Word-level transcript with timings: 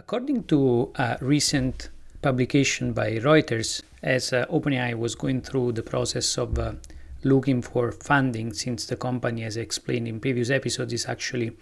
According 0.00 0.44
to 0.44 0.90
a 0.94 1.18
recent 1.20 1.90
publication 2.22 2.94
by 2.94 3.18
Reuters, 3.18 3.82
as 4.02 4.32
uh, 4.32 4.46
OpenAI 4.46 4.94
was 4.94 5.14
going 5.14 5.42
through 5.42 5.72
the 5.72 5.82
process 5.82 6.38
of 6.38 6.58
uh, 6.58 6.72
looking 7.22 7.60
for 7.60 7.92
funding, 7.92 8.54
since 8.54 8.86
the 8.86 8.96
company, 8.96 9.44
as 9.44 9.58
explained 9.58 10.08
in 10.08 10.18
previous 10.18 10.48
episodes, 10.48 10.94
is 10.94 11.04
actually 11.04 11.54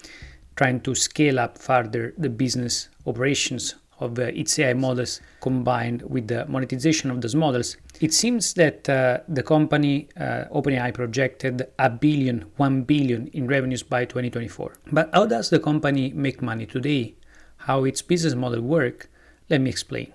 trying 0.54 0.80
to 0.82 0.94
scale 0.94 1.40
up 1.40 1.58
further 1.58 2.14
the 2.16 2.28
business 2.30 2.88
operations 3.06 3.74
of 3.98 4.16
uh, 4.20 4.22
its 4.22 4.56
AI 4.60 4.72
models 4.72 5.20
combined 5.40 6.02
with 6.02 6.28
the 6.28 6.46
monetization 6.46 7.10
of 7.10 7.20
those 7.20 7.34
models. 7.34 7.76
It 8.00 8.14
seems 8.14 8.54
that 8.54 8.88
uh, 8.88 9.18
the 9.26 9.42
company 9.42 10.10
uh, 10.16 10.44
OpenAI 10.52 10.94
projected 10.94 11.66
a 11.80 11.90
billion, 11.90 12.44
one 12.56 12.82
billion 12.82 13.26
in 13.32 13.48
revenues 13.48 13.82
by 13.82 14.04
2024. 14.04 14.74
But 14.92 15.10
how 15.12 15.26
does 15.26 15.50
the 15.50 15.58
company 15.58 16.12
make 16.14 16.40
money 16.40 16.66
today? 16.66 17.16
How 17.62 17.84
its 17.84 18.00
business 18.00 18.34
model 18.34 18.62
work? 18.62 19.10
Let 19.50 19.60
me 19.60 19.68
explain. 19.68 20.12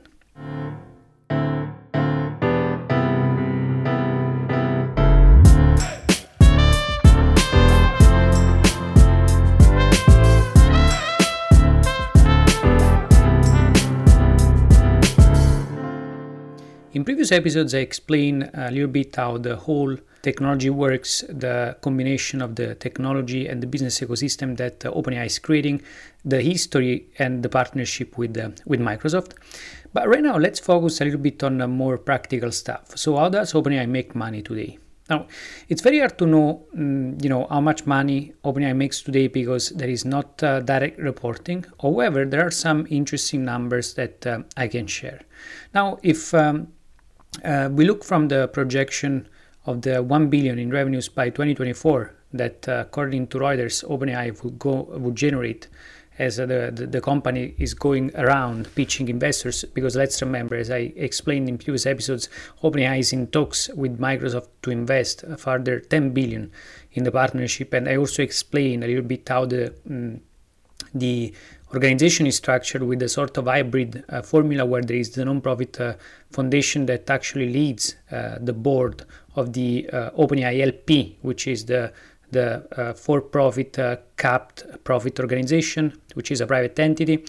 In 16.93 17.03
previous 17.03 17.31
episodes, 17.31 17.73
I 17.73 17.79
explained 17.79 18.49
a 18.53 18.71
little 18.71 18.87
bit 18.87 19.15
how 19.15 19.37
the 19.37 19.55
whole 19.55 19.97
technology 20.23 20.69
works, 20.69 21.23
the 21.29 21.77
combination 21.81 22.41
of 22.41 22.55
the 22.55 22.75
technology 22.75 23.47
and 23.47 23.61
the 23.61 23.67
business 23.67 23.99
ecosystem 23.99 24.57
that 24.57 24.85
uh, 24.85 24.91
OpenAI 24.91 25.25
is 25.27 25.37
creating, 25.37 25.81
the 26.25 26.41
history 26.41 27.05
and 27.19 27.43
the 27.43 27.49
partnership 27.49 28.17
with 28.17 28.35
uh, 28.37 28.49
with 28.65 28.79
Microsoft. 28.79 29.33
But 29.93 30.07
right 30.07 30.23
now, 30.23 30.37
let's 30.37 30.59
focus 30.59 31.01
a 31.01 31.05
little 31.05 31.19
bit 31.19 31.43
on 31.43 31.57
more 31.69 31.97
practical 31.97 32.51
stuff. 32.51 32.97
So, 32.97 33.17
how 33.17 33.29
does 33.29 33.53
OpenAI 33.53 33.87
make 33.87 34.15
money 34.15 34.41
today? 34.41 34.79
Now, 35.09 35.27
it's 35.67 35.81
very 35.81 35.99
hard 35.99 36.17
to 36.19 36.25
know, 36.25 36.65
um, 36.75 37.17
you 37.21 37.29
know, 37.29 37.45
how 37.49 37.59
much 37.59 37.85
money 37.85 38.33
OpenAI 38.45 38.75
makes 38.75 39.01
today 39.01 39.27
because 39.27 39.69
there 39.69 39.89
is 39.89 40.05
not 40.05 40.41
uh, 40.41 40.61
direct 40.61 40.97
reporting. 40.97 41.65
However, 41.81 42.25
there 42.25 42.47
are 42.47 42.51
some 42.51 42.87
interesting 42.89 43.43
numbers 43.43 43.93
that 43.95 44.25
uh, 44.25 44.39
I 44.55 44.69
can 44.69 44.87
share. 44.87 45.19
Now, 45.73 45.99
if 46.03 46.33
um, 46.33 46.69
uh, 47.43 47.69
we 47.71 47.85
look 47.85 48.03
from 48.03 48.29
the 48.29 48.47
projection 48.47 49.27
of 49.65 49.81
the 49.81 50.03
1 50.03 50.29
billion 50.29 50.59
in 50.59 50.69
revenues 50.69 51.07
by 51.09 51.29
2024 51.29 52.13
that 52.33 52.67
uh, 52.67 52.83
according 52.87 53.27
to 53.27 53.37
Reuters 53.37 53.83
OpenAI 53.85 54.43
would 54.43 54.59
go 54.59 54.83
would 54.97 55.15
generate 55.15 55.67
as 56.19 56.39
uh, 56.39 56.45
the, 56.45 56.71
the, 56.73 56.85
the 56.87 57.01
company 57.01 57.55
is 57.57 57.73
going 57.73 58.15
around 58.15 58.67
pitching 58.75 59.09
investors. 59.09 59.65
Because 59.73 59.95
let's 59.95 60.21
remember 60.21 60.55
as 60.55 60.69
I 60.69 60.93
explained 60.95 61.49
in 61.49 61.57
previous 61.57 61.85
episodes 61.85 62.29
OpenAI 62.61 62.99
is 62.99 63.13
in 63.13 63.27
talks 63.27 63.69
with 63.69 63.99
Microsoft 63.99 64.47
to 64.63 64.71
invest 64.71 65.23
a 65.23 65.37
further 65.37 65.79
10 65.79 66.11
billion 66.11 66.51
in 66.93 67.03
the 67.03 67.11
partnership. 67.11 67.73
And 67.73 67.87
I 67.87 67.95
also 67.95 68.21
explained 68.21 68.83
a 68.83 68.87
little 68.87 69.03
bit 69.03 69.27
how 69.27 69.45
the 69.45 69.73
um, 69.89 70.21
the 70.93 71.33
organization 71.73 72.27
is 72.27 72.35
structured 72.35 72.83
with 72.83 73.01
a 73.01 73.09
sort 73.09 73.37
of 73.37 73.45
hybrid 73.45 74.03
uh, 74.09 74.21
formula 74.21 74.65
where 74.65 74.81
there 74.81 74.97
is 74.97 75.11
the 75.11 75.25
non-profit 75.25 75.79
uh, 75.79 75.93
foundation 76.31 76.85
that 76.85 77.09
actually 77.09 77.51
leads 77.51 77.95
uh, 78.11 78.37
the 78.39 78.53
board 78.53 79.03
of 79.35 79.53
the 79.53 79.89
uh, 79.91 80.11
OpenAI 80.11 80.61
LP, 80.61 81.17
which 81.21 81.47
is 81.47 81.65
the 81.65 81.91
the 82.31 82.65
uh, 82.79 82.93
for-profit 82.93 83.77
uh, 83.77 83.95
capped 84.17 84.63
profit 84.83 85.19
organization, 85.19 85.93
which 86.15 86.31
is 86.31 86.41
a 86.41 86.47
private 86.47 86.79
entity, 86.79 87.23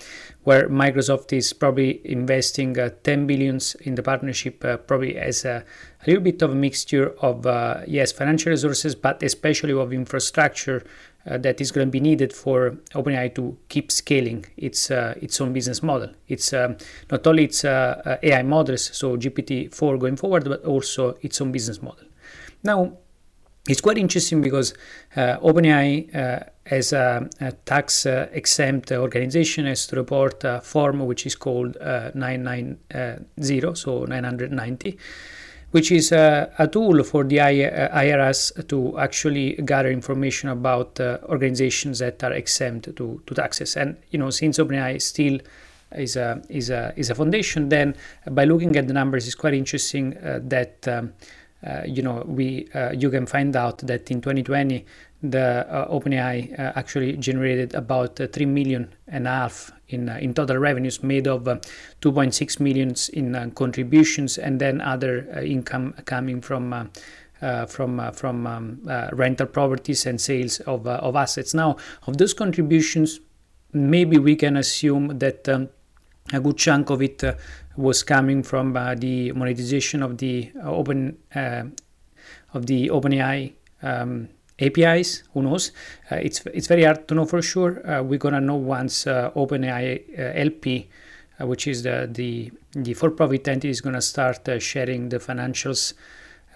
where 0.44 0.66
Microsoft 0.70 1.30
is 1.34 1.52
probably 1.52 2.00
investing 2.10 2.74
10 2.74 3.26
billions 3.26 3.74
in 3.82 3.96
the 3.96 4.02
partnership, 4.02 4.60
probably 4.86 5.18
as 5.18 5.44
a, 5.44 5.62
a, 6.02 6.06
little 6.06 6.22
bit 6.22 6.40
of 6.40 6.52
a 6.52 6.54
mixture 6.54 7.10
of 7.20 7.44
yes 7.86 8.12
financial 8.12 8.48
resources, 8.48 8.94
but 8.94 9.22
especially 9.22 9.74
of 9.74 9.92
infrastructure 9.92 10.82
uh, 11.26 11.38
that 11.38 11.60
is 11.60 11.72
going 11.72 11.86
to 11.86 11.90
be 11.90 12.00
needed 12.00 12.32
for 12.32 12.72
OpenAI 12.94 13.34
to 13.34 13.56
keep 13.68 13.90
scaling 13.90 14.44
its 14.56 14.90
uh, 14.90 15.14
its 15.20 15.40
own 15.40 15.52
business 15.52 15.82
model. 15.82 16.10
It's 16.28 16.52
um, 16.52 16.76
not 17.10 17.26
only 17.26 17.44
its 17.44 17.64
uh, 17.64 18.02
uh 18.04 18.16
AI 18.22 18.42
models, 18.42 18.90
so 18.96 19.16
GPT-4 19.16 19.98
going 19.98 20.16
forward, 20.16 20.44
but 20.44 20.64
also 20.64 21.16
its 21.22 21.40
own 21.40 21.52
business 21.52 21.80
model. 21.82 22.04
Now, 22.62 22.98
it's 23.66 23.80
quite 23.80 23.96
interesting 23.96 24.42
because 24.42 24.74
uh, 25.16 25.38
OpenAI, 25.38 26.14
uh, 26.14 26.40
as 26.66 26.92
a, 26.92 27.26
a 27.40 27.52
tax 27.52 28.04
exempt 28.04 28.92
organization, 28.92 29.64
has 29.64 29.86
to 29.86 29.96
report 29.96 30.44
a 30.44 30.60
form 30.60 31.00
which 31.06 31.24
is 31.24 31.34
called 31.34 31.76
990, 31.80 33.74
so 33.74 34.04
990 34.04 34.98
which 35.74 35.90
is 35.90 36.12
a, 36.12 36.48
a 36.60 36.68
tool 36.68 37.02
for 37.02 37.24
the 37.24 37.38
IRS 37.38 38.68
to 38.68 38.96
actually 38.96 39.54
gather 39.54 39.90
information 39.90 40.48
about 40.48 41.00
uh, 41.00 41.18
organizations 41.24 41.98
that 41.98 42.22
are 42.22 42.32
exempt 42.32 42.94
to, 42.94 43.20
to 43.26 43.34
taxes. 43.34 43.76
And 43.76 43.96
you 44.10 44.20
know, 44.20 44.30
since 44.30 44.58
OpenAI 44.58 45.02
still 45.02 45.40
is 45.96 46.14
a 46.14 46.40
is 46.48 46.70
a 46.70 46.92
is 46.94 47.10
a 47.10 47.14
foundation, 47.16 47.70
then 47.70 47.96
by 48.30 48.44
looking 48.44 48.76
at 48.76 48.86
the 48.86 48.94
numbers, 48.94 49.26
it's 49.26 49.34
quite 49.34 49.54
interesting 49.54 50.16
uh, 50.18 50.38
that. 50.44 50.86
Um, 50.86 51.12
uh, 51.66 51.82
you 51.86 52.02
know, 52.02 52.22
we 52.26 52.68
uh, 52.74 52.92
you 52.92 53.08
can 53.08 53.24
find 53.24 53.56
out 53.56 53.78
that 53.78 54.10
in 54.10 54.20
2020 54.20 54.84
the 55.30 55.66
uh, 55.70 55.88
OpenAI 55.88 56.58
uh, 56.58 56.72
actually 56.76 57.16
generated 57.16 57.74
about 57.74 58.20
uh, 58.20 58.26
three 58.26 58.46
million 58.46 58.94
and 59.08 59.26
a 59.26 59.30
half 59.30 59.72
in 59.88 60.08
uh, 60.08 60.18
in 60.20 60.34
total 60.34 60.58
revenues, 60.58 61.02
made 61.02 61.26
of 61.26 61.44
2.6 61.44 62.60
millions 62.60 63.08
in 63.08 63.50
contributions 63.52 64.38
and 64.38 64.60
then 64.60 64.80
other 64.80 65.26
income 65.40 65.94
coming 66.04 66.40
from. 66.40 66.90
from 67.68 68.12
from 68.12 68.46
um, 68.46 68.80
rental 69.12 69.46
properties 69.46 70.06
and 70.06 70.18
sales 70.18 70.60
of 70.60 70.86
of 70.86 71.14
assets. 71.14 71.52
Now, 71.52 71.76
of 72.06 72.16
those 72.16 72.32
contributions, 72.32 73.20
maybe 73.74 74.16
we 74.16 74.34
can 74.34 74.56
assume 74.56 75.18
that 75.18 75.46
um, 75.48 75.68
a 76.32 76.40
good 76.40 76.56
chunk 76.56 76.90
of 76.90 77.02
it 77.02 77.22
uh, 77.22 77.34
was 77.76 78.02
coming 78.02 78.42
from 78.42 78.76
uh, 78.76 78.94
the 78.94 79.32
monetization 79.32 80.02
of 80.02 80.16
the 80.18 80.50
uh, 80.56 80.70
open 80.70 81.18
of 82.54 82.66
the 82.66 82.88
OpenAI 82.88 83.52
um, 83.82 84.28
APIs. 84.58 85.24
Who 85.32 85.42
knows? 85.42 85.72
Uh, 86.10 86.16
it's 86.16 86.44
it's 86.46 86.66
very 86.66 86.84
hard 86.84 87.08
to 87.08 87.14
know 87.14 87.24
for 87.24 87.42
sure. 87.42 87.88
Uh, 87.88 88.02
we're 88.02 88.18
gonna 88.18 88.40
know 88.40 88.56
once 88.56 89.06
uh, 89.06 89.30
OpenAI 89.32 90.02
LP, 90.16 90.88
which 91.40 91.66
is 91.66 91.82
the 91.82 92.08
the 92.10 92.52
the 92.72 92.94
for-profit 92.94 93.48
entity, 93.48 93.70
is 93.70 93.80
gonna 93.80 94.02
start 94.02 94.48
sharing 94.60 95.08
the 95.08 95.18
financials 95.18 95.94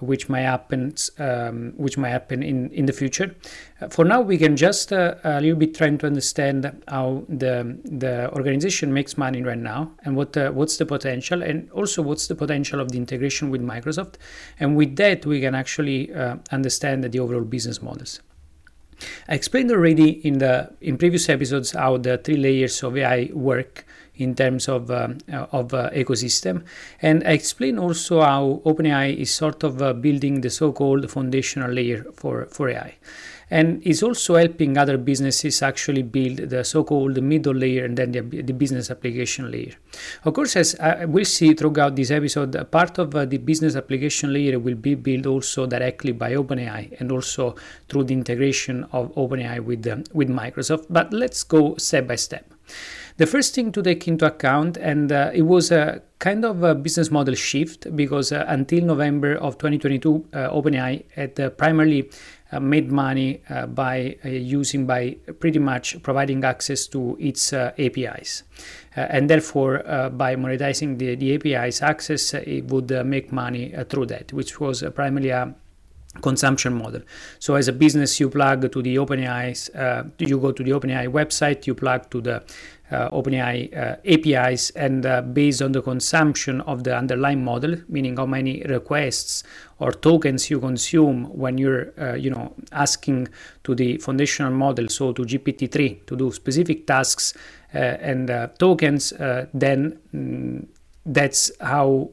which 0.00 0.28
may 0.28 0.42
happen 0.42 0.94
um, 1.18 1.72
which 1.76 1.98
might 1.98 2.10
happen 2.10 2.42
in 2.42 2.70
in 2.70 2.86
the 2.86 2.92
future. 2.92 3.34
Uh, 3.80 3.88
for 3.88 4.04
now, 4.04 4.20
we 4.20 4.38
can 4.38 4.56
just 4.56 4.92
uh, 4.92 5.14
a 5.24 5.40
little 5.40 5.58
bit 5.58 5.74
trying 5.74 5.98
to 5.98 6.06
understand 6.06 6.82
how 6.88 7.24
the 7.28 7.78
the 7.84 8.30
organization 8.32 8.92
makes 8.92 9.16
money 9.16 9.42
right 9.42 9.58
now 9.58 9.90
and 10.04 10.16
what 10.16 10.36
uh, 10.36 10.50
what's 10.50 10.76
the 10.76 10.86
potential 10.86 11.42
and 11.42 11.70
also 11.72 12.02
what's 12.02 12.26
the 12.28 12.34
potential 12.34 12.80
of 12.80 12.92
the 12.92 12.98
integration 12.98 13.50
with 13.50 13.62
Microsoft. 13.62 14.14
And 14.60 14.76
with 14.76 14.96
that, 14.96 15.26
we 15.26 15.40
can 15.40 15.54
actually 15.54 16.12
uh, 16.12 16.36
understand 16.50 17.04
the 17.04 17.18
overall 17.18 17.44
business 17.44 17.82
models. 17.82 18.20
I 19.28 19.34
explained 19.34 19.70
already 19.70 20.10
in 20.26 20.38
the 20.38 20.70
in 20.80 20.98
previous 20.98 21.28
episodes 21.28 21.72
how 21.72 21.98
the 21.98 22.18
three 22.18 22.36
layers 22.36 22.82
of 22.82 22.96
AI 22.96 23.30
work 23.32 23.84
in 24.16 24.34
terms 24.34 24.68
of 24.68 24.90
um, 24.90 25.18
uh, 25.32 25.46
of 25.52 25.72
uh, 25.72 25.90
ecosystem, 25.90 26.64
and 27.00 27.22
I 27.24 27.32
explain 27.32 27.78
also 27.78 28.20
how 28.20 28.62
OpenAI 28.64 29.16
is 29.16 29.32
sort 29.32 29.62
of 29.62 29.80
uh, 29.80 29.92
building 29.92 30.40
the 30.40 30.50
so-called 30.50 31.10
foundational 31.10 31.70
layer 31.70 32.04
for 32.14 32.46
for 32.46 32.68
AI 32.68 32.96
and 33.50 33.82
is 33.86 34.02
also 34.02 34.36
helping 34.36 34.76
other 34.76 34.98
businesses 34.98 35.62
actually 35.62 36.02
build 36.02 36.36
the 36.36 36.62
so-called 36.64 37.22
middle 37.22 37.54
layer 37.54 37.84
and 37.84 37.96
then 37.96 38.12
the, 38.12 38.20
the 38.20 38.52
business 38.52 38.90
application 38.90 39.50
layer. 39.50 39.72
Of 40.24 40.34
course, 40.34 40.56
as 40.56 40.74
uh, 40.76 41.06
we'll 41.08 41.24
see 41.24 41.54
throughout 41.54 41.96
this 41.96 42.10
episode, 42.10 42.70
part 42.70 42.98
of 42.98 43.14
uh, 43.14 43.24
the 43.24 43.38
business 43.38 43.76
application 43.76 44.32
layer 44.32 44.58
will 44.58 44.74
be 44.74 44.94
built 44.94 45.26
also 45.26 45.66
directly 45.66 46.12
by 46.12 46.34
OpenAI 46.34 47.00
and 47.00 47.10
also 47.12 47.54
through 47.88 48.04
the 48.04 48.14
integration 48.14 48.84
of 48.92 49.14
OpenAI 49.14 49.60
with 49.60 49.86
uh, 49.86 49.96
with 50.12 50.28
Microsoft. 50.28 50.86
But 50.90 51.12
let's 51.12 51.42
go 51.42 51.76
step 51.76 52.06
by 52.06 52.16
step. 52.16 52.57
The 53.18 53.26
first 53.26 53.52
thing 53.52 53.72
to 53.72 53.82
take 53.82 54.06
into 54.06 54.26
account, 54.26 54.76
and 54.76 55.10
uh, 55.10 55.32
it 55.34 55.42
was 55.42 55.72
a 55.72 56.02
kind 56.20 56.44
of 56.44 56.62
a 56.62 56.72
business 56.74 57.10
model 57.10 57.34
shift 57.34 57.94
because 57.96 58.30
uh, 58.30 58.44
until 58.46 58.84
November 58.84 59.34
of 59.34 59.58
2022, 59.58 60.28
uh, 60.32 60.50
OpenAI 60.50 61.04
had 61.14 61.40
uh, 61.40 61.50
primarily 61.50 62.08
uh, 62.52 62.60
made 62.60 62.92
money 62.92 63.42
uh, 63.50 63.66
by 63.66 64.16
using 64.22 64.86
by 64.86 65.16
pretty 65.40 65.58
much 65.58 66.00
providing 66.04 66.44
access 66.44 66.86
to 66.86 67.16
its 67.18 67.52
APIs. 67.52 68.44
and 68.94 69.28
therefore, 69.28 69.82
by 70.12 70.36
monetizing 70.36 70.98
the, 70.98 71.14
the 71.16 71.34
APIs 71.34 71.82
access, 71.82 72.34
it 72.34 72.66
would 72.66 72.90
make 73.04 73.32
money 73.32 73.74
through 73.88 74.06
that, 74.06 74.32
which 74.32 74.60
was 74.60 74.82
primarily 74.94 75.30
a 75.30 75.54
consumption 76.20 76.74
model. 76.74 77.02
So 77.38 77.54
as 77.54 77.68
a 77.68 77.72
business, 77.72 78.18
you 78.18 78.28
plug 78.28 78.70
to 78.72 78.82
the 78.82 78.96
OpenAI, 78.96 79.76
uh, 79.76 80.04
you 80.18 80.38
go 80.38 80.52
to 80.52 80.62
the 80.62 80.70
OpenAI 80.70 81.08
website, 81.08 81.66
you 81.66 81.74
plug 81.74 82.10
to 82.10 82.20
the 82.20 82.42
uh, 82.90 83.10
OpenAI 83.10 83.76
uh, 83.76 83.96
APIs 84.06 84.70
and 84.70 85.04
uh, 85.04 85.20
based 85.20 85.60
on 85.60 85.72
the 85.72 85.82
consumption 85.82 86.62
of 86.62 86.84
the 86.84 86.96
underlying 86.96 87.44
model, 87.44 87.76
meaning 87.88 88.16
how 88.16 88.26
many 88.26 88.62
requests 88.62 89.44
or 89.78 89.92
tokens 89.92 90.50
you 90.50 90.58
consume 90.58 91.24
when 91.24 91.58
you're, 91.58 91.92
uh, 92.00 92.14
you 92.14 92.30
know, 92.30 92.54
asking 92.72 93.28
to 93.64 93.74
the 93.74 93.98
foundational 93.98 94.52
model, 94.52 94.88
so 94.88 95.12
to 95.12 95.22
GPT-3 95.22 96.06
to 96.06 96.16
do 96.16 96.32
specific 96.32 96.86
tasks 96.86 97.34
uh, 97.74 97.78
and 97.78 98.28
tokens, 98.58 99.12
then 99.52 99.98
mm, 100.14 100.66
that's 101.04 101.52
how 101.60 102.08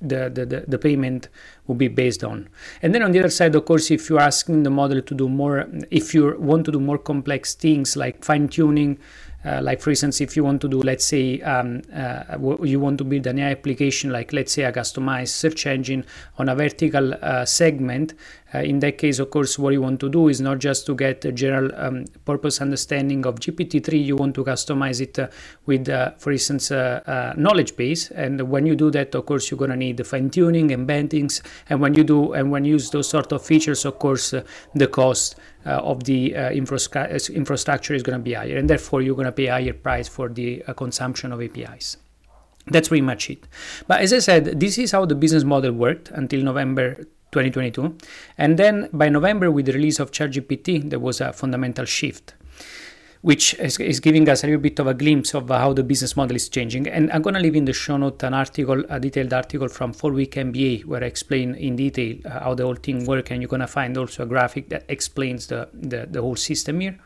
the, 0.00 0.30
the, 0.30 0.64
the 0.66 0.78
payment 0.78 1.28
will 1.66 1.74
be 1.74 1.88
based 1.88 2.22
on. 2.22 2.48
And 2.82 2.94
then 2.94 3.02
on 3.02 3.12
the 3.12 3.18
other 3.18 3.30
side, 3.30 3.54
of 3.54 3.64
course, 3.64 3.90
if 3.90 4.08
you're 4.08 4.20
asking 4.20 4.62
the 4.62 4.70
model 4.70 5.02
to 5.02 5.14
do 5.14 5.28
more, 5.28 5.66
if 5.90 6.14
you 6.14 6.36
want 6.38 6.64
to 6.66 6.72
do 6.72 6.80
more 6.80 6.98
complex 6.98 7.54
things 7.54 7.96
like 7.96 8.24
fine 8.24 8.48
tuning, 8.48 8.98
uh, 9.44 9.60
like 9.62 9.80
for 9.80 9.90
instance, 9.90 10.20
if 10.20 10.36
you 10.36 10.42
want 10.42 10.60
to 10.60 10.68
do, 10.68 10.80
let's 10.80 11.04
say, 11.04 11.40
um, 11.42 11.80
uh, 11.94 12.36
you 12.62 12.80
want 12.80 12.98
to 12.98 13.04
build 13.04 13.26
an 13.26 13.38
AI 13.38 13.52
application, 13.52 14.10
like 14.10 14.32
let's 14.32 14.52
say 14.52 14.64
a 14.64 14.72
customized 14.72 15.28
search 15.28 15.66
engine 15.66 16.04
on 16.38 16.48
a 16.48 16.56
vertical 16.56 17.14
uh, 17.22 17.44
segment, 17.44 18.14
uh, 18.54 18.58
in 18.58 18.80
that 18.80 18.98
case, 18.98 19.18
of 19.18 19.30
course, 19.30 19.58
what 19.58 19.72
you 19.74 19.82
want 19.82 20.00
to 20.00 20.08
do 20.08 20.28
is 20.28 20.40
not 20.40 20.58
just 20.58 20.86
to 20.86 20.94
get 20.94 21.24
a 21.24 21.30
general 21.30 21.70
um, 21.76 22.04
purpose 22.24 22.60
understanding 22.60 23.26
of 23.26 23.36
GPT-3. 23.36 24.04
You 24.04 24.16
want 24.16 24.34
to 24.36 24.44
customize 24.44 25.00
it 25.00 25.18
uh, 25.18 25.28
with, 25.66 25.88
uh, 25.88 26.12
for 26.12 26.32
instance, 26.32 26.70
a 26.70 27.34
knowledge 27.36 27.76
base. 27.76 28.10
And 28.10 28.50
when 28.50 28.66
you 28.66 28.74
do 28.74 28.90
that, 28.92 29.14
of 29.14 29.26
course, 29.26 29.50
you're 29.50 29.58
gonna 29.58 29.76
need 29.76 29.98
the 29.98 30.04
fine 30.04 30.30
tuning, 30.30 30.72
and 30.72 30.88
embeddings, 30.88 31.42
and 31.68 31.80
when 31.80 31.94
you 31.94 32.04
do 32.04 32.32
and 32.32 32.50
when 32.50 32.64
you 32.64 32.72
use 32.72 32.90
those 32.90 33.08
sort 33.08 33.32
of 33.32 33.44
features, 33.44 33.84
of 33.84 33.98
course, 33.98 34.34
the 34.74 34.86
cost 34.86 35.36
of 35.64 36.04
the 36.04 36.36
uh, 36.36 36.50
infra- 36.50 37.18
infrastructure 37.30 37.94
is 37.94 38.02
going 38.02 38.18
to 38.18 38.22
be 38.22 38.34
higher, 38.34 38.56
and 38.56 38.68
therefore 38.68 39.02
you're 39.02 39.16
going 39.16 39.26
to 39.26 39.32
pay 39.32 39.46
a 39.46 39.52
higher 39.52 39.72
price 39.72 40.08
for 40.08 40.28
the 40.28 40.62
uh, 40.66 40.72
consumption 40.72 41.32
of 41.32 41.42
APIs. 41.42 41.96
That's 42.66 42.88
pretty 42.88 43.02
much 43.02 43.30
it. 43.30 43.46
But 43.86 44.02
as 44.02 44.12
I 44.12 44.18
said, 44.18 44.60
this 44.60 44.78
is 44.78 44.92
how 44.92 45.04
the 45.04 45.14
business 45.14 45.44
model 45.44 45.72
worked 45.72 46.10
until 46.10 46.42
November 46.42 46.94
2022. 47.32 47.96
And 48.36 48.58
then 48.58 48.88
by 48.92 49.08
November, 49.08 49.50
with 49.50 49.66
the 49.66 49.72
release 49.72 49.98
of 49.98 50.10
ChatGPT, 50.10 50.90
there 50.90 50.98
was 50.98 51.20
a 51.20 51.32
fundamental 51.32 51.84
shift 51.84 52.34
which 53.22 53.54
is, 53.54 53.78
is, 53.80 54.00
giving 54.00 54.28
us 54.28 54.44
a 54.44 54.46
little 54.46 54.60
bit 54.60 54.78
of 54.78 54.86
a 54.86 54.94
glimpse 54.94 55.34
of 55.34 55.48
how 55.48 55.72
the 55.72 55.82
business 55.82 56.16
model 56.16 56.36
is 56.36 56.48
changing. 56.48 56.86
And 56.86 57.10
I'm 57.12 57.22
going 57.22 57.34
to 57.34 57.40
leave 57.40 57.56
in 57.56 57.64
the 57.64 57.72
show 57.72 57.96
note 57.96 58.22
an 58.22 58.34
article, 58.34 58.84
a 58.88 59.00
detailed 59.00 59.32
article 59.32 59.68
from 59.68 59.92
FourWeekMBA, 59.92 60.84
where 60.84 61.02
I 61.02 61.06
explain 61.06 61.54
in 61.54 61.76
detail 61.76 62.16
uh, 62.24 62.40
how 62.40 62.54
the 62.54 62.64
whole 62.64 62.76
thing 62.76 63.06
works. 63.06 63.30
And 63.30 63.42
you're 63.42 63.48
going 63.48 63.60
to 63.60 63.66
find 63.66 63.96
also 63.98 64.22
a 64.22 64.26
graphic 64.26 64.68
that 64.68 64.84
explains 64.88 65.48
the, 65.48 65.68
the, 65.74 66.06
the 66.08 66.20
whole 66.20 66.36
system 66.36 66.80
here. 66.80 66.98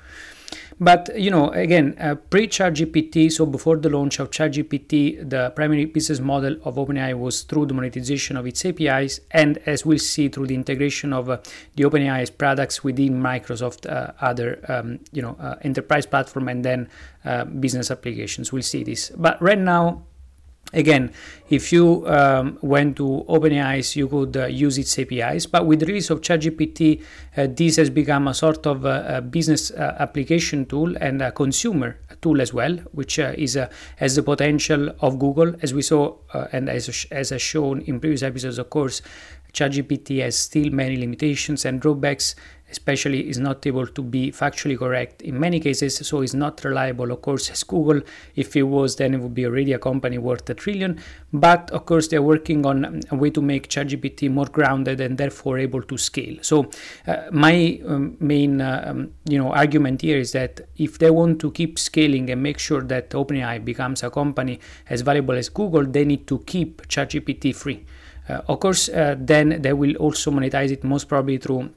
But 0.83 1.17
you 1.17 1.31
know, 1.31 1.51
again, 1.51 1.95
uh, 2.01 2.17
pre-ChatGPT, 2.17 3.31
so 3.31 3.47
before 3.47 3.77
the 3.77 3.89
launch 3.89 4.19
of 4.19 4.33
ChatGPT, 4.33 5.31
the 5.31 5.53
primary 5.55 5.85
business 5.85 6.19
model 6.19 6.57
of 6.65 6.75
OpenAI 6.75 7.17
was 7.17 7.43
through 7.43 7.67
the 7.67 7.75
monetization 7.75 8.37
of 8.37 8.49
its 8.49 8.65
APIs, 8.65 9.21
and 9.31 9.59
as 9.59 9.87
we'll 9.87 10.01
see, 10.01 10.29
through 10.29 10.49
the 10.49 10.57
integration 10.57 11.13
of 11.13 11.31
uh, 11.31 11.39
the 11.77 11.85
OpenAI's 11.85 12.31
products 12.31 12.83
within 12.83 13.23
Microsoft 13.23 13.89
uh, 13.89 14.11
other, 14.21 14.59
um, 14.67 14.99
you 15.13 15.23
know, 15.23 15.37
uh, 15.39 15.55
enterprise 15.63 16.05
platform 16.05 16.49
and 16.49 16.65
then 16.65 16.89
uh, 17.25 17.45
business 17.45 17.93
applications. 17.93 18.53
We'll 18.53 18.63
see 18.63 18.83
this. 18.83 19.11
But 19.11 19.41
right 19.41 19.59
now, 19.59 20.03
Again, 20.73 21.13
if 21.51 21.71
you 21.71 22.07
um, 22.07 22.59
went 22.63 22.97
to 22.97 23.27
OpenAI, 23.29 23.95
you 23.95 24.09
could 24.09 24.37
uh, 24.37 24.47
use 24.47 24.79
its 24.79 24.99
APIs. 24.99 25.45
But 25.47 25.67
with 25.67 25.81
the 25.81 25.87
release 25.87 26.09
of 26.09 26.23
ChatGPT, 26.23 27.03
uh, 27.37 27.47
this 27.51 27.77
has 27.77 27.91
become 27.91 28.27
a 28.29 28.35
sort 28.35 28.67
of 28.67 28.87
uh, 28.87 29.05
a 29.07 29.21
business 29.21 29.71
uh, 29.71 29.97
application 29.99 30.65
tool 30.65 30.97
and 30.97 31.21
a 31.21 31.31
consumer 31.31 31.99
tool 32.23 32.41
as 32.41 32.55
well, 32.55 32.77
which 32.93 33.19
uh, 33.19 33.35
is 33.37 33.57
uh, 33.57 33.69
has 33.97 34.17
the 34.17 34.23
potential 34.23 34.91
of 35.01 35.19
Google, 35.19 35.55
as 35.61 35.75
we 35.75 35.83
saw 35.83 36.17
and 36.53 36.71
as 36.71 37.07
as 37.11 37.33
shown 37.43 37.83
in 37.83 38.01
previous 38.01 38.23
episodes. 38.23 38.59
Of 38.59 38.71
course, 38.71 39.03
ChatGPT 39.53 40.23
has 40.23 40.39
still 40.39 40.71
many 40.71 40.97
limitations 40.97 41.65
and 41.67 41.81
drawbacks 41.81 42.35
especially 42.73 43.29
is 43.29 43.39
not 43.39 43.67
able 43.67 43.87
to 43.87 44.03
be 44.03 44.33
factually 44.33 44.77
correct 44.79 45.23
in 45.23 45.39
many 45.39 45.61
cases, 45.61 45.97
so 46.09 46.23
it's 46.23 46.35
not 46.35 46.65
reliable. 46.65 47.13
Of 47.13 47.23
course, 47.23 47.51
as 47.51 47.63
Google, 47.63 48.01
if 48.35 48.57
it 48.57 48.65
was, 48.65 48.97
then 48.97 49.15
it 49.15 49.21
would 49.21 49.35
be 49.35 49.47
already 49.47 49.73
a 49.73 49.79
company 49.79 50.19
worth 50.19 50.49
a 50.51 50.55
trillion. 50.55 50.99
But 51.33 51.71
of 51.71 51.87
course, 51.87 52.09
they're 52.09 52.23
working 52.35 52.67
on 52.67 53.01
a 53.11 53.17
way 53.17 53.31
to 53.31 53.43
make 53.43 53.69
ChatGPT 53.69 54.31
more 54.31 54.47
grounded 54.47 55.01
and 55.01 55.17
therefore 55.17 55.59
able 55.59 55.83
to 55.83 55.99
scale. 55.99 56.37
So, 56.43 56.71
uh, 57.07 57.17
my 57.31 57.81
um, 57.87 58.17
main 58.21 58.61
uh, 58.61 58.85
um, 58.87 59.13
you 59.29 59.39
know 59.39 59.53
argument 59.53 60.03
here 60.03 60.19
is 60.19 60.33
that 60.33 60.61
if 60.77 60.99
they 60.99 61.11
want 61.11 61.41
to 61.41 61.51
keep 61.53 61.79
scaling 61.79 62.31
and 62.31 62.43
make 62.43 62.59
sure 62.59 62.83
that 62.83 63.11
OpenAI 63.11 63.65
becomes 63.65 64.03
a 64.03 64.11
company 64.11 64.61
as 64.89 65.03
valuable 65.03 65.35
as 65.35 65.49
Google, 65.49 65.85
they 65.85 66.05
need 66.05 66.27
to 66.27 66.39
keep 66.41 66.87
ChatGPT 66.89 67.55
free. 67.55 67.85
Uh, 68.29 68.41
of 68.49 68.61
course, 68.61 68.89
uh, 68.89 69.17
then 69.19 69.61
they 69.63 69.73
will 69.73 69.97
also 69.97 70.31
monetize 70.31 70.71
it 70.71 70.85
most 70.85 71.09
probably 71.09 71.39
through 71.39 71.71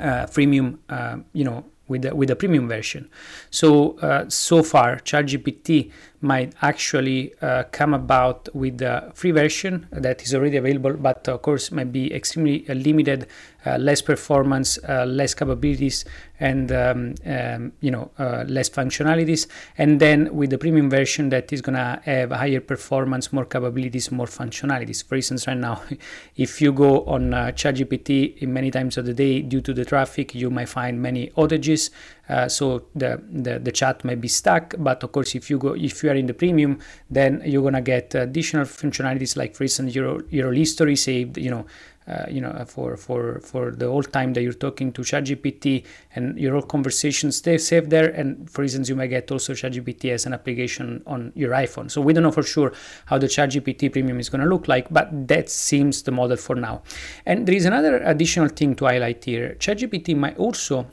uh, 0.00 0.26
freemium, 0.26 0.78
uh, 0.88 1.18
you 1.32 1.44
know, 1.44 1.64
with 1.86 2.02
the, 2.02 2.14
with 2.14 2.28
the 2.28 2.36
premium 2.36 2.68
version. 2.68 3.10
So 3.50 3.98
uh, 3.98 4.28
so 4.28 4.62
far, 4.62 4.96
ChatGPT 4.96 5.92
might 6.24 6.54
actually 6.62 7.32
uh, 7.42 7.64
come 7.70 7.94
about 7.94 8.48
with 8.54 8.78
the 8.78 9.12
free 9.14 9.30
version 9.30 9.86
that 9.92 10.22
is 10.22 10.34
already 10.34 10.56
available, 10.56 10.94
but 10.94 11.28
of 11.28 11.42
course 11.42 11.70
might 11.70 11.92
be 11.92 12.12
extremely 12.12 12.68
uh, 12.68 12.74
limited, 12.74 13.26
uh, 13.66 13.76
less 13.78 14.00
performance, 14.02 14.78
uh, 14.88 15.04
less 15.04 15.34
capabilities, 15.34 16.04
and 16.40 16.72
um, 16.72 17.14
um, 17.26 17.72
you 17.80 17.90
know 17.90 18.10
uh, 18.18 18.44
less 18.48 18.68
functionalities. 18.68 19.46
And 19.78 20.00
then 20.00 20.34
with 20.34 20.50
the 20.50 20.58
premium 20.58 20.90
version 20.90 21.28
that 21.28 21.52
is 21.52 21.60
gonna 21.60 22.00
have 22.04 22.30
higher 22.30 22.60
performance, 22.60 23.32
more 23.32 23.44
capabilities, 23.44 24.10
more 24.10 24.26
functionalities. 24.26 25.04
For 25.04 25.16
instance, 25.16 25.46
right 25.46 25.56
now, 25.56 25.82
if 26.36 26.60
you 26.60 26.72
go 26.72 27.04
on 27.04 27.34
uh, 27.34 27.52
ChatGPT 27.54 28.42
many 28.48 28.70
times 28.70 28.96
of 28.96 29.04
the 29.04 29.14
day 29.14 29.42
due 29.42 29.60
to 29.60 29.74
the 29.74 29.84
traffic, 29.84 30.34
you 30.34 30.50
might 30.50 30.70
find 30.70 31.00
many 31.00 31.28
outages. 31.36 31.90
Uh, 32.28 32.48
so 32.48 32.86
the, 32.94 33.22
the 33.30 33.58
the 33.58 33.72
chat 33.72 34.04
might 34.04 34.20
be 34.20 34.28
stuck. 34.28 34.74
But 34.78 35.02
of 35.02 35.12
course, 35.12 35.34
if 35.34 35.50
you 35.50 35.58
go 35.58 35.74
if 35.74 36.02
you 36.02 36.10
are 36.10 36.14
in 36.14 36.26
the 36.26 36.34
premium, 36.34 36.78
then 37.10 37.42
you're 37.44 37.62
gonna 37.62 37.82
get 37.82 38.14
additional 38.14 38.64
functionalities 38.64 39.36
like, 39.36 39.54
for 39.54 39.64
instance, 39.64 39.94
your 39.94 40.24
your 40.30 40.52
history 40.52 40.96
saved. 40.96 41.38
You 41.38 41.50
know. 41.50 41.66
Uh, 42.06 42.26
you 42.28 42.38
know, 42.38 42.52
for 42.66 42.98
for 42.98 43.40
for 43.40 43.70
the 43.70 43.88
whole 43.88 44.02
time 44.02 44.34
that 44.34 44.42
you're 44.42 44.52
talking 44.52 44.92
to 44.92 45.00
ChatGPT 45.00 45.86
and 46.14 46.38
your 46.38 46.52
whole 46.52 46.60
conversations 46.60 47.38
stay 47.38 47.56
saved 47.56 47.88
there. 47.88 48.08
And 48.10 48.50
for 48.50 48.62
instance, 48.62 48.90
you 48.90 48.94
might 48.94 49.06
get 49.06 49.32
also 49.32 49.54
ChatGPT 49.54 50.10
as 50.12 50.26
an 50.26 50.34
application 50.34 51.02
on 51.06 51.32
your 51.34 51.52
iPhone. 51.52 51.90
So 51.90 52.02
we 52.02 52.12
don't 52.12 52.22
know 52.22 52.30
for 52.30 52.42
sure 52.42 52.74
how 53.06 53.16
the 53.16 53.26
ChatGPT 53.26 53.90
Premium 53.90 54.20
is 54.20 54.28
going 54.28 54.42
to 54.42 54.46
look 54.46 54.68
like, 54.68 54.92
but 54.92 55.08
that 55.28 55.48
seems 55.48 56.02
the 56.02 56.12
model 56.12 56.36
for 56.36 56.54
now. 56.54 56.82
And 57.24 57.46
there 57.46 57.54
is 57.54 57.64
another 57.64 57.96
additional 58.04 58.48
thing 58.48 58.74
to 58.74 58.84
highlight 58.84 59.24
here. 59.24 59.56
ChatGPT 59.58 60.14
might 60.14 60.36
also 60.36 60.86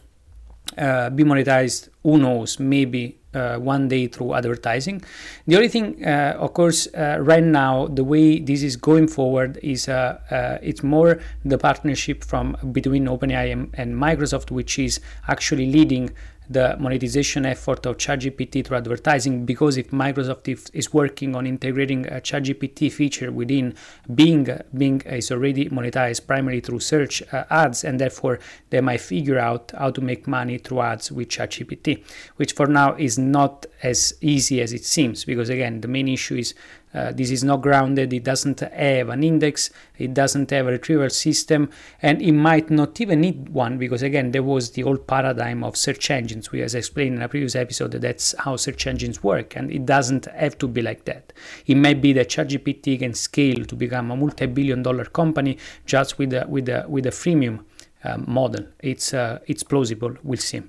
uh, 0.77 1.09
be 1.09 1.23
monetized. 1.23 1.89
Who 2.03 2.17
knows? 2.17 2.59
Maybe 2.59 3.21
uh, 3.33 3.57
one 3.57 3.87
day 3.87 4.07
through 4.07 4.33
advertising. 4.33 5.01
The 5.47 5.55
only 5.55 5.69
thing, 5.69 6.05
uh, 6.05 6.35
of 6.37 6.53
course, 6.53 6.87
uh, 6.87 7.17
right 7.19 7.43
now 7.43 7.87
the 7.87 8.03
way 8.03 8.39
this 8.39 8.63
is 8.63 8.75
going 8.75 9.07
forward 9.07 9.59
is 9.61 9.87
uh, 9.87 10.19
uh, 10.29 10.57
it's 10.61 10.83
more 10.83 11.19
the 11.45 11.57
partnership 11.57 12.23
from 12.23 12.57
between 12.71 13.05
OpenAI 13.05 13.51
and, 13.51 13.69
and 13.73 13.95
Microsoft, 13.95 14.51
which 14.51 14.77
is 14.79 14.99
actually 15.27 15.71
leading 15.71 16.11
the 16.51 16.75
monetization 16.79 17.46
effort 17.46 17.86
of 17.86 17.98
ChatGPT 17.98 18.65
through 18.65 18.77
advertising 18.77 19.46
because 19.46 19.77
if 19.77 19.91
Microsoft 19.91 20.70
is 20.74 20.93
working 20.93 21.36
on 21.36 21.48
integrating 21.48 22.05
a 22.08 22.22
ChatGPT 22.22 22.91
feature 22.91 23.31
within 23.31 23.75
Bing, 24.13 24.48
Bing 24.75 25.01
is 25.01 25.31
already 25.31 25.70
monetized 25.70 26.27
primarily 26.27 26.62
through 26.62 26.79
search 26.79 27.24
uh, 27.31 27.46
ads, 27.50 27.84
and 27.84 28.00
therefore 28.00 28.39
they 28.70 28.81
might 28.81 29.01
figure 29.01 29.39
out 29.39 29.72
how 29.77 29.91
to 29.91 30.01
make 30.01 30.27
money 30.27 30.58
through 30.58 30.81
ads 30.81 31.12
with 31.12 31.29
ChatGPT, 31.29 32.03
which 32.36 32.53
for 32.53 32.67
now 32.67 32.96
is 32.96 33.17
not 33.17 33.65
as 33.84 34.13
easy 34.22 34.62
as 34.62 34.74
it 34.74 34.86
seems 34.86 35.25
because 35.25 35.50
again 35.50 35.81
the 35.81 35.88
main 35.88 36.08
issue 36.08 36.36
is 36.36 36.53
uh, 36.93 37.12
this 37.12 37.31
is 37.31 37.43
not 37.43 37.62
grounded, 37.62 38.12
it 38.13 38.24
doesn't 38.24 38.60
have 38.60 39.10
an 39.10 39.24
index, 39.24 39.69
it 39.98 40.13
doesn't 40.13 40.50
have 40.50 40.67
a 40.67 40.71
retrieval 40.71 41.10
system, 41.10 41.69
and 42.01 42.21
it 42.21 42.33
might 42.33 42.69
not 42.69 43.00
even 43.00 43.21
need 43.21 43.50
one 43.50 43.77
because, 43.77 44.01
again, 44.01 44.31
there 44.31 44.43
was 44.43 44.71
the 44.71 44.83
old 44.83 45.07
paradigm 45.07 45.63
of 45.63 45.77
search 45.77 46.12
engines. 46.12 46.51
We, 46.51 46.62
as 46.62 46.75
explained 46.75 47.15
in 47.15 47.21
a 47.21 47.29
previous 47.29 47.55
episode, 47.55 47.91
that 47.91 48.01
that's 48.01 48.36
how 48.39 48.55
search 48.57 48.88
engines 48.88 49.24
work, 49.24 49.55
and 49.55 49.71
it 49.71 49.86
doesn't 49.86 50.25
have 50.25 50.57
to 50.57 50.67
be 50.67 50.81
like 50.81 51.05
that. 51.05 51.33
It 51.65 51.75
might 51.75 52.01
be 52.01 52.13
that 52.13 52.29
ChatGPT 52.29 53.00
can 53.00 53.13
scale 53.13 53.65
to 53.65 53.75
become 53.75 54.12
a 54.12 54.15
multi 54.15 54.45
billion 54.45 54.83
dollar 54.83 55.05
company 55.05 55.57
just 55.86 56.17
with 56.17 56.33
a, 56.33 56.45
with 56.48 56.67
a, 56.69 56.86
with 56.88 57.05
a 57.05 57.12
freemium 57.12 57.63
uh, 58.03 58.17
model. 58.17 58.65
It's, 58.79 59.13
uh, 59.13 59.39
it's 59.48 59.63
plausible, 59.63 60.15
we'll 60.24 60.38
see. 60.38 60.62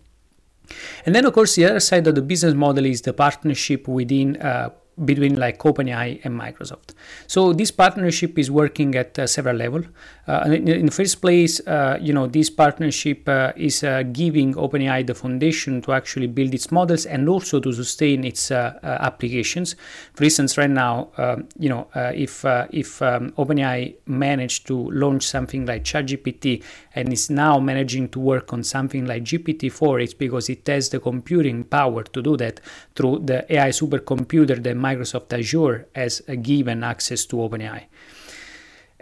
And 1.05 1.15
then, 1.15 1.27
of 1.27 1.33
course, 1.33 1.57
the 1.57 1.65
other 1.65 1.81
side 1.81 2.07
of 2.07 2.15
the 2.15 2.23
business 2.23 2.55
model 2.55 2.87
is 2.87 3.03
the 3.03 3.13
partnership 3.13 3.89
within 3.89 4.37
uh, 4.37 4.71
between 5.05 5.39
like 5.39 5.59
OpenAI 5.61 6.21
and 6.25 6.39
Microsoft. 6.39 6.95
So 7.27 7.53
this 7.53 7.71
partnership 7.71 8.39
is 8.39 8.51
working 8.51 8.95
at 8.95 9.19
uh, 9.19 9.27
several 9.27 9.57
levels. 9.57 9.87
Uh, 10.29 10.43
in, 10.53 10.87
the 10.87 10.93
first 10.93 11.21
place, 11.21 11.61
uh, 11.67 11.99
you 12.01 12.13
know, 12.13 12.27
this 12.27 12.49
partnership 12.49 13.29
uh, 13.29 13.53
is 13.57 13.83
uh, 13.83 14.03
giving 14.13 14.55
OpenAI 14.55 15.05
the 15.07 15.15
foundation 15.15 15.83
to 15.83 15.93
actually 15.93 16.29
build 16.29 16.55
its 16.55 16.71
models 16.71 17.07
and 17.07 17.29
also 17.29 17.59
to 17.59 17.73
sustain 17.73 18.23
its 18.25 18.51
uh, 18.51 18.79
applications. 18.83 19.75
For 20.15 20.25
instance, 20.25 20.57
right 20.57 20.71
now, 20.71 21.09
um, 21.17 21.49
you 21.59 21.69
know, 21.69 21.89
if 21.95 22.45
if 22.71 23.03
um, 23.03 23.31
OpenAI 23.33 23.95
managed 24.07 24.67
to 24.69 24.91
launch 24.91 25.27
something 25.27 25.67
like 25.67 25.85
ChatGPT 25.85 26.63
and 26.95 27.13
is 27.13 27.31
now 27.31 27.59
managing 27.59 28.09
to 28.11 28.21
work 28.21 28.53
on 28.53 28.63
something 28.63 29.07
like 29.07 29.25
GPT-4, 29.25 30.05
it's 30.05 30.15
because 30.15 30.49
it 30.49 30.67
has 30.67 30.91
the 30.91 31.01
computing 31.01 31.65
power 31.65 32.05
to 32.05 32.23
do 32.23 32.37
that 32.37 32.61
through 32.95 33.21
the 33.21 33.53
AI 33.53 33.71
supercomputer 33.71 34.63
that 34.63 34.77
Microsoft 34.77 35.33
Azure 35.33 35.87
has 35.95 36.21
given 36.43 36.83
access 36.85 37.25
to 37.27 37.37
OpenAI. 37.37 37.85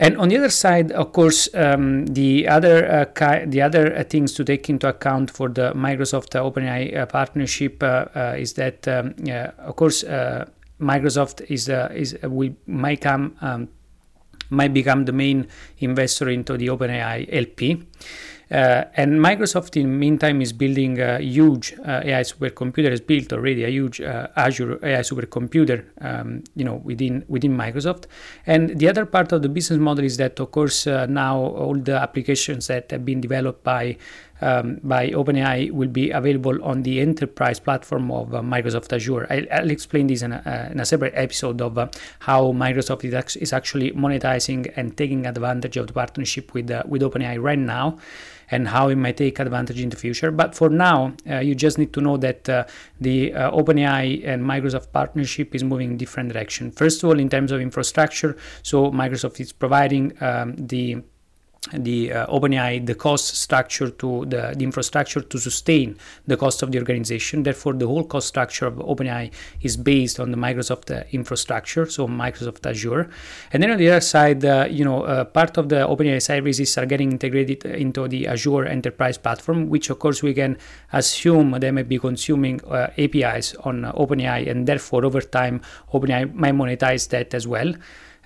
And 0.01 0.17
on 0.17 0.31
the 0.31 0.39
other 0.39 0.49
side, 0.49 0.93
of 0.93 1.13
course, 1.13 1.55
um, 1.55 2.07
the 2.07 2.49
other 2.49 2.91
uh, 2.91 3.05
ki- 3.05 3.45
the 3.45 3.61
other 3.61 3.95
uh, 3.95 4.03
things 4.05 4.33
to 4.33 4.45
take 4.45 4.71
into 4.71 4.89
account 4.89 5.31
for 5.31 5.51
the 5.51 5.73
Microsoft 5.75 6.35
uh, 6.35 6.43
OpenAI 6.43 6.97
uh, 6.97 7.05
partnership 7.05 7.83
uh, 7.83 8.07
uh, 8.15 8.35
is 8.39 8.55
that, 8.55 8.89
um, 8.89 9.15
of 9.59 9.77
course, 9.77 10.03
Microsoft 10.81 11.43
is 11.51 11.69
is 11.69 12.17
will 12.23 12.55
might 12.67 13.03
come 13.03 13.37
um, 13.43 13.69
might 14.49 14.73
become 14.73 15.05
the 15.05 15.13
main 15.13 15.47
investor 15.81 16.31
into 16.31 16.57
the 16.57 16.69
OpenAI 16.69 17.29
LP. 17.31 17.83
Uh, 18.51 18.85
and 18.97 19.21
Microsoft, 19.21 19.77
in 19.77 19.83
the 19.83 19.97
meantime, 19.97 20.43
is 20.43 20.53
building 20.53 21.01
a 21.01 21.21
huge 21.21 21.75
uh, 21.85 22.01
AI 22.05 22.23
supercomputer. 22.23 22.91
Has 22.91 23.01
built 23.01 23.33
already 23.33 23.65
a 23.65 23.69
huge 23.69 24.01
uh, 24.01 24.27
Azure 24.37 24.79
AI 24.85 25.01
supercomputer, 25.01 25.85
um, 26.01 26.43
you 26.57 26.65
know, 26.65 26.75
within 26.85 27.25
within 27.29 27.57
Microsoft. 27.57 28.05
And 28.47 28.79
the 28.79 28.89
other 28.89 29.07
part 29.07 29.33
of 29.33 29.43
the 29.43 29.49
business 29.49 29.79
model 29.79 30.05
is 30.05 30.17
that, 30.17 30.41
of 30.41 30.51
course, 30.51 30.87
now 30.87 31.39
all 31.39 31.77
the 31.77 31.95
applications 31.95 32.67
that 32.67 32.91
have 32.91 33.05
been 33.05 33.21
developed 33.21 33.63
by 33.63 33.97
um, 34.41 34.81
by 34.83 35.11
OpenAI 35.11 35.71
will 35.71 35.89
be 35.89 36.11
available 36.11 36.63
on 36.65 36.83
the 36.83 37.01
enterprise 37.01 37.61
platform 37.61 38.11
of 38.11 38.35
uh, 38.35 38.41
Microsoft 38.41 38.93
Azure. 38.93 39.27
I'll, 39.31 39.47
I'll, 39.53 39.71
explain 39.71 40.07
this 40.07 40.23
in 40.23 40.33
a, 40.33 40.43
uh, 40.47 40.73
in 40.73 40.81
a 40.81 40.87
separate 40.87 41.15
episode 41.15 41.61
of 41.61 41.79
uh, 41.79 41.89
how 42.21 42.53
Microsoft 42.53 43.05
is, 43.05 43.37
is, 43.37 43.53
actually 43.53 43.93
monetizing 43.93 44.73
and 44.77 44.97
taking 44.97 45.27
advantage 45.27 45.77
of 45.77 45.87
the 45.87 45.93
partnership 45.93 46.55
with 46.55 46.71
uh, 46.71 46.83
with 46.87 47.03
OpenAI 47.03 47.41
right 47.43 47.59
now 47.59 47.99
and 48.53 48.67
how 48.67 48.89
it 48.89 48.97
might 48.97 49.17
take 49.17 49.39
advantage 49.39 49.81
in 49.81 49.91
the 49.91 49.97
future. 49.97 50.33
But 50.33 50.57
for 50.57 50.69
now, 50.69 51.15
uh, 51.29 51.39
you 51.39 51.55
just 51.55 51.79
need 51.79 51.93
to 51.93 52.01
know 52.01 52.17
that 52.17 52.49
uh, 52.49 52.65
the 53.01 53.31
OpenAI 53.31 54.27
and 54.27 54.43
Microsoft 54.43 54.91
partnership 54.91 55.55
is 55.55 55.63
moving 55.63 55.93
in 55.93 55.97
different 55.97 56.33
direction. 56.33 56.73
First 56.73 57.05
of 57.05 57.11
all, 57.11 57.21
in 57.21 57.29
terms 57.29 57.53
of 57.53 57.61
infrastructure, 57.61 58.37
so 58.63 58.91
Microsoft 58.91 59.39
is 59.39 59.53
providing 59.53 60.21
um, 60.21 60.57
the 60.57 61.01
the 61.73 62.13
uh, 62.13 62.27
OpenAI 62.27 62.85
the 62.85 62.95
cost 62.95 63.37
structure 63.37 63.91
to 63.91 64.25
the, 64.27 64.55
the 64.57 64.65
infrastructure 64.65 65.21
to 65.21 65.39
sustain 65.39 65.97
the 66.27 66.37
cost 66.37 66.63
of 66.63 66.73
the 66.73 66.79
organization. 66.79 67.43
Therefore, 67.43 67.75
the 67.75 67.87
whole 67.87 68.05
cost 68.05 68.29
structure 68.29 68.67
of 68.67 68.75
OpenAI 68.77 69.31
is 69.63 69.77
based 69.77 70.21
on 70.21 70.31
the 70.31 70.37
Microsoft 70.37 70.91
uh, 70.91 71.05
infrastructure, 71.13 71.87
so 71.87 72.07
Microsoft 72.07 72.67
Azure. 72.67 73.11
And 73.53 73.63
then 73.63 73.71
on 73.71 73.79
the 73.79 73.89
other 73.89 74.01
side, 74.01 74.45
uh, 74.45 74.67
you 74.71 74.85
know, 74.85 75.03
uh, 75.03 75.25
part 75.25 75.59
of 75.59 75.69
the 75.69 75.87
OpenAI 75.87 76.23
services 76.23 76.77
are 76.79 76.87
getting 76.87 77.13
integrated 77.13 77.65
into 77.65 78.09
the 78.09 78.27
Azure 78.27 78.67
Enterprise 78.67 79.19
platform, 79.19 79.69
which 79.69 79.91
of 79.91 79.99
course 79.99 80.23
we 80.23 80.35
can 80.35 80.57
assume 80.93 81.53
they 81.61 81.71
may 81.71 81.83
be 81.83 81.99
consuming 81.99 82.61
uh, 82.65 82.89
APIs 82.99 83.55
on 83.65 83.83
OpenAI, 83.83 84.51
and 84.51 84.67
therefore 84.67 85.05
over 85.05 85.21
time 85.21 85.61
OpenAI 85.93 86.33
might 86.35 86.55
monetize 86.55 87.09
that 87.09 87.35
as 87.35 87.47
well. 87.47 87.75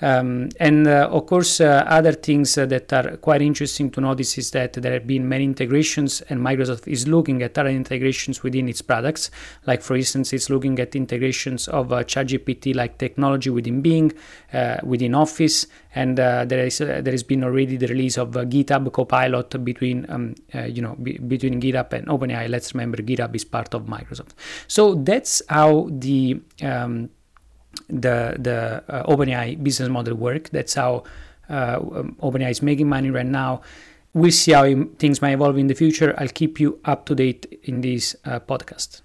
Um, 0.01 0.49
and 0.59 0.89
uh, 0.89 1.09
of 1.11 1.27
course, 1.27 1.61
uh, 1.61 1.85
other 1.87 2.13
things 2.13 2.59
uh, 2.59 2.67
that 2.67 2.93
are 2.93 3.17
quite 3.19 3.43
interesting 3.43 3.91
to 3.93 4.01
notice 4.01 4.37
is 4.39 4.51
that 4.51 4.73
there 4.73 4.93
have 4.93 5.07
been 5.07 5.29
many 5.29 5.45
integrations, 5.45 6.21
and 6.23 6.41
Microsoft 6.41 6.89
is 6.89 7.07
looking 7.07 7.43
at 7.43 7.57
other 7.57 7.71
integrations 7.71 8.43
within 8.43 8.69
its 8.69 8.83
products. 8.83 9.31
Like, 9.67 9.83
for 9.83 9.97
instance, 9.97 10.33
it's 10.33 10.51
looking 10.51 10.79
at 10.81 10.97
integrations 10.97 11.69
of 11.69 11.93
uh, 11.93 12.03
ChatGPT 12.03 12.75
like 12.75 12.99
technology 12.99 13.51
within 13.51 13.83
Bing, 13.83 14.13
uh, 14.53 14.79
within 14.83 15.15
Office, 15.15 15.67
and 15.95 16.19
uh, 16.19 16.45
there 16.45 16.67
is 16.67 16.79
there 16.79 17.03
has 17.03 17.23
been 17.23 17.45
already 17.45 17.77
the 17.77 17.87
release 17.87 18.19
of 18.19 18.31
GitHub 18.31 18.93
Copilot 18.93 19.65
between 19.65 20.07
um, 20.09 20.35
you 20.67 20.83
know 20.83 20.97
b- 21.01 21.19
between 21.19 21.61
GitHub 21.61 21.93
and 21.93 22.09
OpenAI. 22.09 22.49
Let's 22.49 22.75
remember 22.75 22.99
GitHub 22.99 23.35
is 23.37 23.45
part 23.45 23.75
of 23.75 23.83
Microsoft. 23.85 24.31
So 24.67 24.97
that's 24.97 25.41
how 25.49 25.89
the 25.91 26.41
um, 26.63 27.11
the 27.89 28.37
the 28.39 28.83
uh, 28.89 29.11
OpenAI 29.11 29.63
business 29.63 29.89
model 29.89 30.15
work. 30.15 30.51
That's 30.51 30.75
how 30.75 31.05
uh, 31.51 31.79
um, 31.81 32.17
OpenAI 32.23 32.51
is 32.51 32.63
making 32.63 32.89
money 32.89 33.11
right 33.11 33.27
now. 33.27 33.63
We'll 34.13 34.31
see 34.31 34.53
how 34.53 34.65
things 34.99 35.21
might 35.21 35.33
evolve 35.33 35.59
in 35.59 35.67
the 35.67 35.75
future. 35.75 36.15
I'll 36.19 36.29
keep 36.29 36.61
you 36.61 36.79
up 36.85 37.07
to 37.07 37.15
date 37.15 37.61
in 37.65 37.81
this 37.81 38.15
uh, 38.25 38.39
podcast. 38.41 39.03